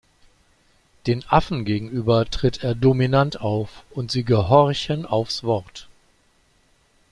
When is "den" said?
1.05-1.23